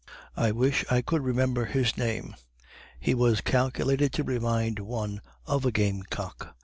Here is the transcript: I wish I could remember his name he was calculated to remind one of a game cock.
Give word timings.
I 0.35 0.49
wish 0.49 0.83
I 0.89 1.03
could 1.03 1.21
remember 1.23 1.65
his 1.65 1.95
name 1.95 2.33
he 2.99 3.13
was 3.13 3.39
calculated 3.41 4.11
to 4.13 4.23
remind 4.23 4.79
one 4.79 5.21
of 5.45 5.63
a 5.63 5.71
game 5.71 6.01
cock. 6.09 6.55